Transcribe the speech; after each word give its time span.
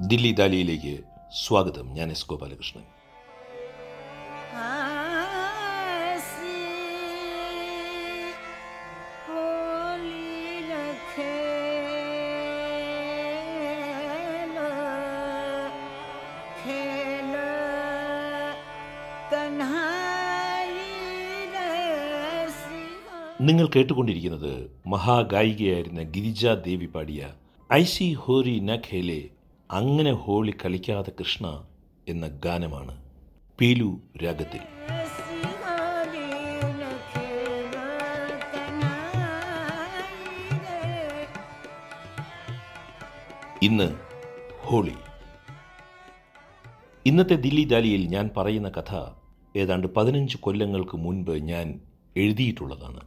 ദില്ലി 0.00 0.32
ദാലിയിലേക്ക് 0.32 0.98
സ്വാഗതം. 1.32 1.94
ഞാൻ 1.94 2.10
എസ് 2.10 2.26
ഗോപാലകൃഷ്ണൻ. 2.26 2.82
നിങ്ങൾ 23.40 23.66
കേട്ടുകൊണ്ടിരിക്കുന്നത് 23.66 24.70
മഹാഗായികയായിരുന്ന 24.86 26.02
ഗിരിജാ 26.02 26.54
ദേവി 26.54 26.86
പാടിയ 26.86 27.32
ഐ 27.72 27.84
സി 27.84 28.16
ന 28.26 28.60
നഖേലെ 28.60 29.28
അങ്ങനെ 29.72 30.12
ഹോളി 30.12 30.54
കളിക്കാതെ 30.64 31.12
കൃഷ്ണ 31.20 31.64
എന്ന 32.08 32.26
ഗാനമാണ് 32.26 33.02
പീലു 33.60 34.00
രാഗത്തിൽ. 34.24 34.60
ഇന്ന് 43.62 43.94
ഹോളി. 44.60 44.94
ഇന്നത്തെ 47.06 47.34
ദില്ലി 47.34 47.64
ദാലിയിൽ 47.64 48.06
ഞാൻ 48.06 48.30
പറയുന്ന 48.36 48.68
കഥ 48.68 48.96
ഏതാണ്ട് 49.56 49.86
പതിനഞ്ച് 49.86 50.36
കൊല്ലങ്ങൾക്ക് 50.36 50.96
മുൻപ് 50.96 51.32
ഞാൻ 51.32 51.80
എഴുതിയിട്ടുള്ളതാണ്. 52.16 53.00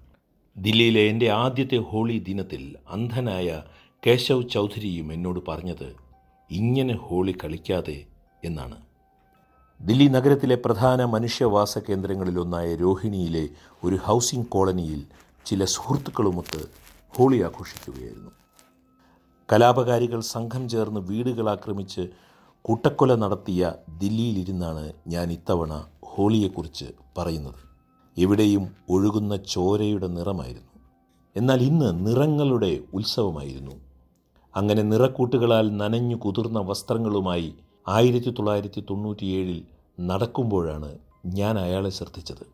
ദില്ലിയിലെ 0.57 1.01
എന്റെ 1.01 1.29
ആദ്യത്തെ 1.29 1.75
ഹോളി 1.75 2.17
ദിനത്തിൽ 2.17 2.75
അന്ധനായ 2.89 3.63
കേശവ് 4.07 4.49
ചൗധരിയും 4.49 5.13
എന്നോട് 5.13 5.39
പറഞ്ഞത് 5.47 6.04
ഇങ്ങനെ 6.51 6.95
ഹോളി 6.95 7.35
കളിക്കാതെ 7.43 8.05
എന്നാണ്. 8.43 8.77
ദില്ലി 9.81 10.07
നഗരത്തിലെ 10.07 10.55
പ്രധാന 10.55 11.05
മനുഷ്യവാസ 11.05 11.77
കേന്ദ്രങ്ങളിലൊന്നായ 11.77 12.75
രോഹിണിയിലെ 12.75 13.49
ഒരു 13.83 13.95
ഹൗസിംഗ് 13.95 14.45
കോളനിയിൽ 14.45 15.05
ചില 15.45 15.65
സുഹൃത്തുക്കളുമൊത്ത് 15.65 16.69
ഹോളി 17.09 17.41
ആഘോഷിക്കുകയായിരുന്നു. 17.41 18.31
കലാപകാരികൾ 19.51 20.19
സംഘം 20.19 20.69
ചേർന്ന് 20.69 20.99
വീടുകൾ 20.99 21.49
ആക്രമിച്ച് 21.49 22.09
കൂട്ടക്കൊല 22.61 23.15
നടത്തിയ 23.15 23.71
ദില്ലിയിലിരുന്നാണ് 23.99 24.93
ഞാൻ 25.07 25.31
ഇത്തവണ 25.31 25.85
ഹോളിയെക്കുറിച്ച് 26.03 26.85
പറയുന്നത്. 27.17 27.59
എവിടെയും 28.17 28.75
ഒഴുകുന്ന 28.89 29.35
ചോരയുടെ 29.35 30.07
നിറമായിരുന്നു. 30.07 30.71
എന്നാൽ 31.35 31.61
ഇന്ന് 31.63 32.07
നിറങ്ങളുടെ 32.07 32.79
ഉത്സവമായിരുന്നു 32.93 33.84
അങ്ങനെ 34.57 34.81
നിറക്കൂട്ടുകളാൽ 34.81 35.77
നനഞ്ഞു 35.77 36.15
കുതിർന്ന 36.15 36.59
വസ്ത്രങ്ങളുമായി 36.59 37.55
ആയിരത്തി 37.87 38.29
തൊള്ളായിരത്തി 38.29 38.83
തൊണ്ണൂറ്റിയേഴിൽ 38.89 39.63
നടക്കുമ്പോഴാണ് 39.99 40.97
ഞാൻ 41.25 41.59
അയാളെ 41.59 41.89
ശ്രദ്ധിച്ചത്. 41.89 42.45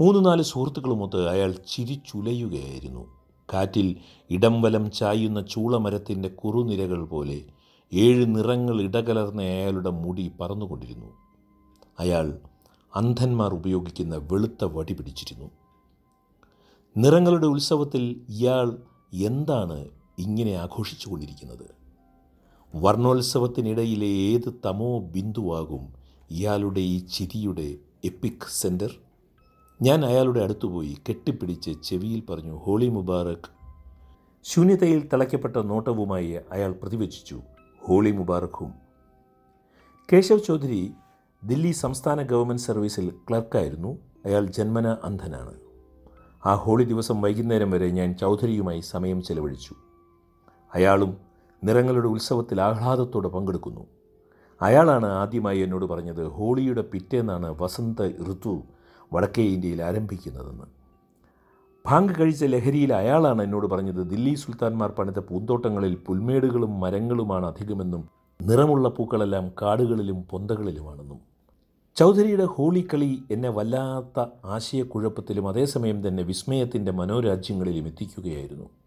മൂന്ന് 0.00 0.26
നാല് 0.26 0.42
സുഹൃത്തുക്കളുമൊത്ത് 0.42 1.28
അയാൾ 1.28 1.52
ചിരിച്ചുലയുകയായിരുന്നു. 1.52 3.06
കാറ്റിൽ 3.52 3.96
ഇടംവലം 4.30 4.90
ചായുന്ന 4.90 5.40
ചൂളമരത്തിന്റെ 5.40 6.28
കുറുനിരകൾ 6.28 7.04
പോലെ 7.04 7.42
ഏഴ് 7.92 8.36
നിറങ്ങൾ 8.36 8.82
ഇടകലർന്ന 8.82 9.42
അയാളുടെ 9.42 9.90
മുടി 9.90 10.32
പറന്നുകൊണ്ടിരുന്നു. 10.40 11.06
അയാൾ 11.98 12.38
അന്ധന്മാർ 12.96 13.54
ഉപയോഗിക്കുന്ന 13.54 14.16
വെളുത്ത 14.16 14.64
വടി 14.64 14.92
പിടിച്ചിരുന്നു. 14.92 15.50
നിറങ്ങളുടെ 16.96 17.46
ഉത്സവത്തിൽ 17.46 18.20
ഇയാൾ 18.28 18.76
എന്താണ് 19.14 20.03
ഇങ്ങനെ 20.18 20.52
ആഘോഷിച്ചു 20.52 21.10
കൊണ്ടിരിക്കുന്നത് 21.10 21.74
വർണോത്സവത്തിനിടയിലെ 22.74 24.06
ഏത് 24.06 24.54
തമോ 24.66 25.00
ബിന്ദുവാകും 25.00 25.94
ഇയാളുടെ 26.30 26.80
ഈ 26.80 26.98
ചിരിയുടെ 26.98 27.74
എപ്പിക് 28.04 28.46
സെന്റർ 28.48 28.94
ഞാൻ 29.82 30.04
അയാളുടെ 30.04 30.40
അടുത്തുപോയി 30.40 30.96
കെട്ടിപ്പിടിച്ച് 31.08 31.70
ചെവിയിൽ 31.84 32.22
പറഞ്ഞു 32.30 32.56
ഹോളി 32.56 32.88
മുബാറക്. 32.88 33.50
ശൂന്യതയിൽ 34.44 35.08
തിളയ്ക്കപ്പെട്ട 35.12 35.56
നോട്ടവുമായി 35.56 36.38
അയാൾ 36.52 36.72
പ്രതിവചിച്ചു 36.72 37.40
ഹോളി 37.82 38.10
മുബാറക്കും. 38.10 38.74
കേശവ് 40.12 40.44
ചൗധരി 40.48 40.92
ദില്ലി 41.44 41.70
സംസ്ഥാന 41.70 42.22
ഗവൺമെന്റ് 42.22 42.62
സർവീസിൽ 42.62 43.12
ക്ലർക്കായിരുന്നു 43.30 43.98
അയാൾ 44.26 44.46
ജന്മന 44.46 44.96
അന്ധനാണ്. 45.04 45.54
ആ 46.46 46.54
ഹോളി 46.54 46.84
ദിവസം 46.84 47.20
വൈകുന്നേരം 47.22 47.70
വരെ 47.70 47.90
ഞാൻ 47.90 48.16
ചൗധരിയുമായി 48.16 48.80
സമയം 48.80 49.22
ചെലവഴിച്ചു. 49.22 49.74
അയാളും 50.74 51.16
നിറങ്ങളുടെ 51.64 52.06
ഉത്സവത്തിൽ 52.06 52.60
ആഹ്ലാദത്തോടെ 52.60 53.28
പങ്കെടുക്കുന്നു. 53.28 53.86
അയാളാണ് 54.62 55.06
ആദ്യമായി 55.06 55.60
എന്നോട് 55.60 55.84
പറഞ്ഞത് 55.84 56.26
ഹോളിയുടെ 56.26 56.82
പിറ്റേന്നാണ് 56.82 57.56
വസന്ത 57.60 57.96
ഋതു 58.06 58.62
വടക്കേ 59.12 59.42
ഇന്ത്യയിൽ 59.42 59.82
ആരംഭിക്കുന്നതെന്ന്. 59.82 60.64
ഭാങ്ക് 61.86 62.12
കഴിച്ച 62.18 62.44
ലഹരിയിൽ 62.44 62.94
അയാളാണ് 62.94 63.42
എന്നോട് 63.42 63.66
പറഞ്ഞത് 63.66 64.02
ദില്ലി 64.10 64.34
സുൽത്താൻമാർ 64.34 64.90
പണിത 64.90 65.18
പൂന്തോട്ടങ്ങളിൽ 65.18 65.94
പുൽമേടുകളും 66.06 66.80
മരങ്ങളുമാണ് 66.80 67.46
അധികമെന്നും 67.46 68.08
നിറമുള്ള 68.42 68.88
പൂക്കളെല്ലാം 68.88 69.50
കാടുകളിലും 69.62 70.22
പൊന്തകളിലുമാണെന്നും. 70.22 71.20
ചൗധരിയുടെ 71.96 72.44
ഹോളി 72.44 72.88
കളി 72.94 73.22
എന്നെ 73.30 73.50
വല്ലാത്ത 73.50 74.26
ആശയക്കുഴപ്പത്തിലും 74.44 75.48
അതേസമയം 75.48 76.08
തന്നെ 76.08 76.22
വിസ്മയത്തിന്റെ 76.22 76.92
മനോരാജ്യങ്ങളിലും 76.92 77.86
എത്തിക്കുകയായിരുന്നു. 77.86 78.83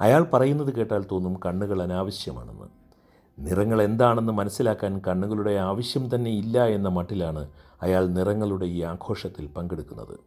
അയാൾ 0.00 0.26
പറയുന്നത് 0.32 0.74
കേട്ടാൽ 0.74 1.04
തോന്നും 1.12 1.40
കണ്ണുകൾ 1.46 1.82
അനാവശ്യമാണെന്ന്. 1.82 2.68
നിറങ്ങൾ 3.38 3.82
എന്താണെന്ന് 3.82 4.32
മനസ്സിലാക്കാൻ 4.32 5.00
കണ്ണുകളുടെ 5.06 5.54
ആവശ്യം 5.54 6.14
തന്നെ 6.14 6.30
ഇല്ല 6.30 6.64
എന്ന 6.66 6.88
മട്ടിലാണ് 6.88 7.48
അയാൾ 7.82 8.06
നിറങ്ങളുടെ 8.06 8.64
ഈ 8.64 8.82
ആഘോഷത്തിൽ 8.82 9.46
പങ്കെടുക്കുന്നത്. 9.46 10.18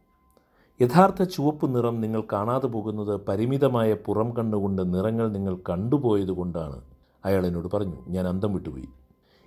യഥാർത്ഥ 0.82 1.24
ചുവപ്പ് 1.24 1.76
നിറം 1.76 2.02
നിങ്ങൾ 2.02 2.24
കാണാതെ 2.34 2.68
പോകുന്നത് 2.68 3.26
പരിമിതമായ 3.26 3.94
പുറം 3.94 4.38
കണ്ണുകൊണ്ട് 4.38 4.94
നിറങ്ങൾ 4.94 5.30
നിങ്ങൾ 5.30 5.58
കണ്ടുപോയത് 5.70 6.32
കൊണ്ടാണ്. 6.32 6.82
അയാൾ 7.26 7.46
എന്നോട് 7.46 7.68
പറഞ്ഞു 7.74 7.98
ഞാൻ 8.08 8.28
അന്തം 8.28 8.53
വിട്ടുപോയി. 8.53 8.90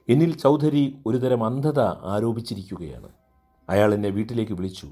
എന്നിൽ 0.09 0.37
ചൗധരി 0.37 0.99
ഒരുതരം 1.07 1.45
അന്ധത 1.45 1.81
ആരോപിച്ചിരിക്കുകയാണ്. 1.81 3.09
അയാൾ 3.69 3.95
എന്നെ 3.95 4.09
വീട്ടിലേക്ക് 4.09 4.53
വിളിച്ചു. 4.53 4.87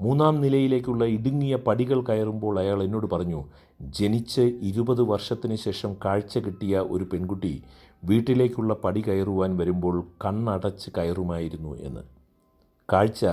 മൂന്നാം 0.00 0.40
നിലയിലേക്കുള്ള 0.40 1.04
ഇടുങ്ങിയ 1.04 1.56
പടികൾ 1.56 2.00
കയറുമ്പോൾ 2.00 2.58
അയാൾ 2.58 2.82
എന്നോട് 2.82 3.06
പറഞ്ഞു 3.06 3.44
ജനിച്ച് 3.80 4.40
ഇരുപത് 4.40 5.02
വർഷത്തിന് 5.02 5.56
ശേഷം 5.56 5.96
കാഴ്ച 6.04 6.38
കിട്ടിയ 6.38 6.78
ഒരു 6.78 7.04
പെൺകുട്ടി 7.04 7.62
വീട്ടിലേക്കുള്ള 8.04 8.74
പടി 8.74 9.00
കയറുവാൻ 9.00 9.56
വരുമ്പോൾ 9.56 10.06
കണ്ണടച്ച് 10.24 10.90
കയറുമായിരുന്നു 10.98 11.76
എന്ന്. 11.76 12.00
കാഴ്ച 12.92 13.26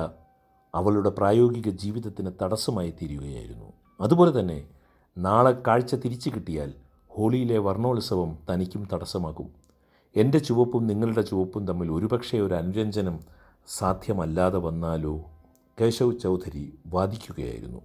അവളുടെ 0.76 1.10
പ്രായോഗിക 1.10 1.70
ജീവിതത്തിന് 1.70 2.32
തടസ്സമായി 2.42 2.94
തീരുകയായിരുന്നു. 3.02 3.74
അതുപോലെ 4.02 4.40
തന്നെ 4.40 4.64
നാളെ 5.18 5.52
കാഴ്ച 5.68 5.96
തിരിച്ചു 5.96 6.30
കിട്ടിയാൽ 6.30 6.74
ഹോളിയിലെ 7.08 7.58
വർണോത്സവം 7.58 8.38
തനിക്കും 8.50 8.88
തടസ്സമാകും. 8.94 9.50
എന്റെ 10.16 10.38
ചുവപ്പും 10.38 10.88
നിങ്ങളുടെ 10.88 11.22
ചുവപ്പും 11.22 11.68
തമ്മിൽ 11.68 11.92
ഒരുപക്ഷെ 11.92 12.38
ഒരു 12.38 12.54
അനുരഞ്ജനം 12.54 13.20
സാധ്യമല്ലാതെ 13.68 14.58
വന്നാലോ? 14.58 15.35
കേശവ് 15.82 16.20
ചൗധരി 16.24 16.74
വാദിക്കുകയായിരുന്നു. 16.88 17.82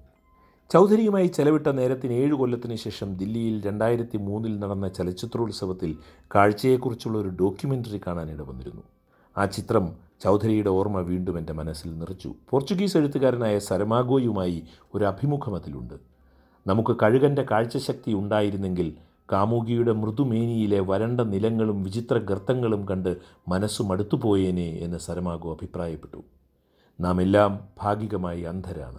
ചൗധരിയുമായി 0.72 1.26
ചെലവിട്ട 1.26 1.66
നേരത്തിന് 1.66 2.12
ഏഴ് 2.12 2.32
കൊല്ലത്തിന് 2.32 2.74
ശേഷം 2.74 3.16
ദില്ലിയിൽ 3.16 3.64
രണ്ടായിരത്തി 3.66 4.16
മൂന്നിൽ 4.16 4.58
നടന്ന 4.58 4.88
ചലച്ചിത്രോത്സവത്തിൽ 4.88 5.96
കാഴ്ചയെക്കുറിച്ചുള്ള 6.34 7.18
ഒരു 7.18 7.28
ഡോക്യുമെന്ററി 7.28 8.00
കാണാനിട 8.06 8.42
വന്നിരുന്നു. 8.42 8.82
ആ 9.38 9.44
ചിത്രം 9.44 9.92
ചൗധരിയുടെ 10.24 10.68
ഓർമ്മ 10.68 11.00
വീണ്ടും 11.00 11.38
എന്റെ 11.38 11.52
മനസ്സിൽ 11.52 11.98
നിറച്ചു. 11.98 12.34
പോർച്ചുഗീസ് 12.50 12.96
എഴുത്തുകാരനായ 12.96 13.58
സരമാഗോയുമായി 13.58 14.62
ഒരു 14.94 15.04
അഭിമുഖം 15.04 15.54
അതിലുണ്ട് 15.54 15.94
നമുക്ക് 16.66 16.96
കഴുകന്റെ 17.02 17.46
കാഴ്ചശക്തി 17.50 18.12
ഉണ്ടായിരുന്നെങ്കിൽ 18.12 18.94
കാമുകിയുടെ 19.32 19.92
മൃദുമേനിയിലെ 19.92 20.80
വരണ്ട 20.80 21.20
നിലങ്ങളും 21.20 21.82
വിചിത്ര 21.82 22.18
ഗർത്തങ്ങളും 22.18 22.88
കണ്ട് 22.88 23.16
മനസ്സു 23.48 23.82
മടുത്തുപോയേനെ 23.82 24.68
എന്ന് 24.70 24.98
സരമാഗോ 24.98 25.52
അഭിപ്രായപ്പെട്ടു. 25.54 26.22
നാം 27.00 27.22
എല്ലാം 27.22 27.60
ഭാഗികമായി 27.82 28.40
അന്ധരാണ്. 28.40 28.98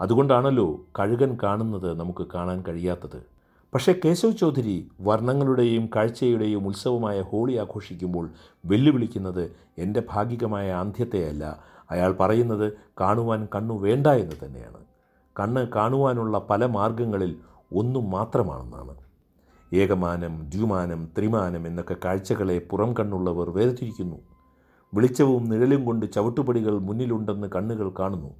അതുകൊണ്ടാണല്ലോ 0.00 0.80
കഴുകൻ 0.98 1.38
കാണുന്നത് 1.42 2.00
നമുക്ക് 2.00 2.26
കാണാൻ 2.34 2.64
കഴിയാത്തത്. 2.68 3.26
പക്ഷേ 3.74 3.94
കേശവ് 4.04 4.36
ചൗധരി 4.36 4.88
വർണങ്ങളുടെയും 5.00 5.90
കാഴ്ചയുടെയും 5.96 6.66
ഉത്സവമായ 6.66 7.20
ഹോളി 7.20 7.56
ആഘോഷിക്കുമ്പോൾ 7.56 8.30
വെല്ലുവിളിക്കുന്നത് 8.64 9.52
എന്റെ 9.78 10.02
ഭാഗികമായ 10.10 10.72
ആന്ധ്യത്തെയല്ല. 10.72 11.58
അയാൾ 11.90 12.12
പറയുന്നത് 12.12 12.72
കാണുവാൻ 13.00 13.48
കണ്ണു 13.54 13.78
വേണ്ട 13.78 14.06
എന്ന് 14.06 14.36
തന്നെയാണ്. 14.44 14.78
കണ്ണ് 15.40 15.66
കാണുവാനുള്ള 15.76 16.38
പല 16.38 16.66
മാർഗങ്ങളിൽ 16.66 17.36
ഒന്നും 17.74 18.10
മാത്രമാണെന്നാണ്. 18.10 18.94
ഏകമാനം 19.74 20.50
ദ്വിമാനം 20.54 21.08
ത്രിമാനം 21.18 21.66
എന്നൊക്കെ 21.66 21.96
കാഴ്ചകളെ 22.04 22.58
പുറം 22.70 22.94
കണ്ണുള്ളവർ 22.94 23.50
വേർതിരിക്കുന്നു. 23.50 24.16
വെളിച്ചവും 24.94 25.44
നിഴലും 25.44 25.84
കൊണ്ട് 25.84 26.12
ചവിട്ടുപടികൾ 26.12 26.78
മുന്നിലുണ്ടെന്ന് 26.78 27.48
കണ്ണുകൾ 27.56 27.92
കാണുന്നു. 27.98 28.34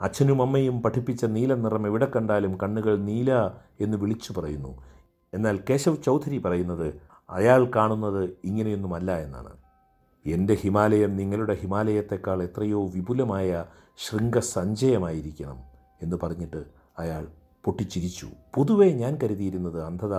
അച്ഛനും 0.00 0.42
അമ്മയും 0.42 0.82
പഠിപ്പിച്ച 0.82 1.24
നീല 1.24 1.54
നിറം 1.54 1.86
എവിടെ 1.86 2.12
കണ്ടാലും 2.16 2.58
കണ്ണുകൾ 2.62 2.96
നീല 2.96 3.46
എന്ന് 3.80 3.96
വിളിച്ചു 3.96 4.32
പറയുന്നു. 4.32 4.82
എന്നാൽ 5.34 5.60
കേശവ് 5.70 6.02
ചൗധരി 6.06 6.38
പറയുന്നത് 6.38 7.00
അയാൾ 7.30 7.70
കാണുന്നത് 7.76 8.30
ഇങ്ങനെയൊന്നുമല്ല 8.44 9.18
എന്നാണ്. 9.18 9.52
എന്റെ 10.26 10.54
ഹിമാലയം 10.54 11.16
നിങ്ങളുടെ 11.16 11.54
ഹിമാലയത്തെക്കാൾ 11.54 12.42
എത്രയോ 12.42 12.86
വിപുലമായ 12.86 13.64
ശൃംഗസഞ്ചയമായിരിക്കണം 13.96 15.58
എന്ന് 16.02 16.16
പറഞ്ഞിട്ട് 16.22 16.64
അയാൾ 16.98 17.26
പൊട്ടിച്ചിരിച്ചു. 17.64 18.26
പൊതുവെ 18.54 18.86
ഞാൻ 18.86 19.18
കരുതിയിരുന്നത് 19.22 19.82
അന്ധത 19.82 20.14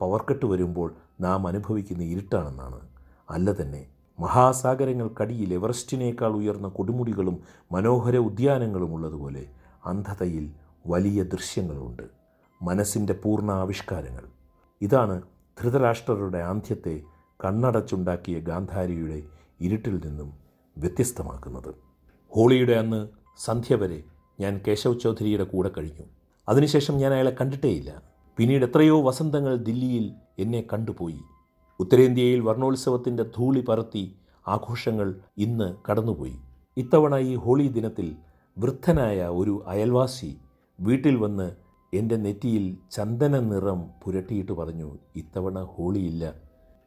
പവർക്കെട്ട് 0.00 0.46
വരുമ്പോൾ 0.46 0.94
നാം 1.20 1.46
അനുഭവിക്കുന്ന 1.46 2.02
ഇരുട്ടാണെന്നാണ്. 2.02 2.80
അല്ല 3.30 3.52
തന്നെ 3.52 3.86
മഹാസാഗരങ്ങൾക്കടിയിൽ 4.18 5.54
എവറസ്റ്റിനേക്കാൾ 5.54 6.32
ഉയർന്ന 6.32 6.68
കൊടുമുടികളും 6.68 7.42
മനോഹര 7.72 8.16
ഉദ്യാനങ്ങളും 8.16 8.94
ഉള്ളതുപോലെ 8.94 9.46
അന്ധതയിൽ 9.86 10.50
വലിയ 10.86 11.22
ദൃശ്യങ്ങളുണ്ട്. 11.22 12.02
മനസ്സിന്റെ 12.62 13.12
പൂർണ 13.12 13.50
ആവിഷ്കാരങ്ങൾ. 13.50 14.22
ഇതാണ് 14.82 15.22
ധൃതരാഷ്ട്രരുടെ 15.62 16.38
ആന്ധ്യത്തെ 16.38 17.02
കണ്ണടച്ചുണ്ടാക്കിയ 17.44 18.38
ഗാന്ധാരിയുടെ 18.38 19.22
ഇരുട്ടിൽ 19.60 20.00
നിന്നും 20.06 20.32
വ്യത്യസ്തമാക്കുന്നത്. 20.78 21.74
ഹോളിയുടെ 22.28 22.72
അന്ന് 22.72 23.08
സന്ധ്യ 23.44 23.74
വരെ 23.74 24.02
ഞാൻ 24.40 24.60
കേശവ് 24.68 25.00
ചൗധരിയുടെ 25.00 25.44
കൂടെ 25.44 25.70
കഴിഞ്ഞു. 25.78 26.04
അതിനുശേഷം 26.48 26.96
ഞാൻ 26.96 27.12
അയാളെ 27.12 27.36
കണ്ടിട്ടേയില്ല. 27.40 28.02
പിന്നീട് 28.36 28.64
എത്രയോ 28.64 29.02
വസന്തങ്ങൾ 29.02 29.56
ദില്ലിയിൽ 29.56 30.12
എന്നെ 30.38 30.64
കണ്ടുപോയി. 30.72 31.20
ഉത്തരേന്ത്യയിൽ 31.80 32.40
വർണോത്സവത്തിന്റെ 32.40 33.22
ധൂളി 33.22 33.64
പറത്തി 33.68 34.14
ആഘോഷങ്ങൾ 34.48 35.20
ഇന്ന് 35.38 35.74
കടന്നുപോയി. 35.90 36.36
ഇത്തവണ 36.76 37.16
ഈ 37.16 37.34
ഹോളി 37.34 37.68
ദിനത്തിൽ 37.68 38.16
വൃദ്ധനായ 38.58 39.26
ഒരു 39.26 39.64
അയൽവാസി 39.66 40.36
വീട്ടിൽ 40.80 41.16
വന്ന് 41.16 41.56
എന്റെ 41.94 42.16
നെറ്റിയിൽ 42.16 42.76
ചന്ദന 42.92 43.40
നിറം 43.40 43.90
പുരട്ടിയിട്ട് 44.04 44.52
പറഞ്ഞു 44.52 44.98
ഇത്തവണ 45.16 45.62
ഹോളിയില്ല. 45.62 46.34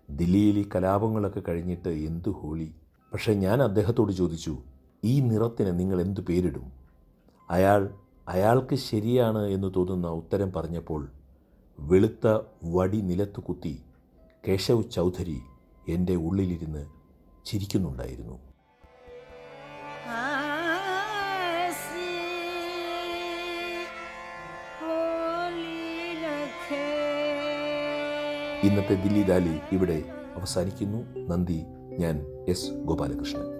ദില്ലിയിൽ 0.09 0.59
ഈ 0.59 0.69
കലാപങ്ങളൊക്കെ 0.75 1.42
കഴിഞ്ഞിട്ട് 1.47 1.89
എന്തു 1.89 2.30
ഹോളി? 2.30 2.71
പക്ഷേ 3.13 3.33
ഞാൻ 3.33 3.63
അദ്ദേഹത്തോട് 3.63 4.12
ചോദിച്ചു 4.12 4.57
ഈ 5.03 5.19
നിറത്തിന് 5.19 5.80
നിങ്ങൾ 5.80 6.01
എന്തു 6.01 6.21
പേരിടും? 6.21 6.71
അയാൾ 7.50 7.89
അയാൾക്ക് 8.27 8.75
ശരിയാണ് 8.75 9.47
എന്ന് 9.47 9.71
തോന്നുന്ന 9.75 10.07
ഉത്തരം 10.07 10.51
പറഞ്ഞപ്പോൾ 10.51 11.07
വെളുത്ത 11.80 12.39
വടി 12.63 12.97
നിലത്ത് 12.97 13.39
കുത്തി 13.39 13.83
കേശവ് 14.47 14.91
ചൗധരി 14.91 15.41
എന്റെ 15.88 16.15
ഉള്ളിലിരുന്ന് 16.15 16.86
ചിരിക്കുന്നുണ്ടായിരുന്നു. 17.45 18.39
ഇന്നത്തെ 28.63 28.94
ദില്ലി 28.94 29.24
ദാലി 29.24 29.59
ഇവിടെ 29.71 30.03
അവസാനിക്കുന്നു. 30.36 31.27
നന്ദി. 31.27 31.63
ഞാൻ 32.00 32.25
എസ് 32.47 32.71
ഗോപാലകൃഷ്ണൻ. 32.71 33.58